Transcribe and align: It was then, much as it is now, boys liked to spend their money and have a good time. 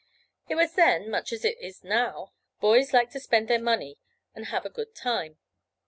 It 0.49 0.55
was 0.55 0.73
then, 0.73 1.11
much 1.11 1.31
as 1.31 1.45
it 1.45 1.59
is 1.61 1.83
now, 1.83 2.33
boys 2.59 2.91
liked 2.91 3.11
to 3.11 3.19
spend 3.19 3.47
their 3.47 3.61
money 3.61 3.99
and 4.33 4.45
have 4.47 4.65
a 4.65 4.69
good 4.71 4.95
time. 4.95 5.37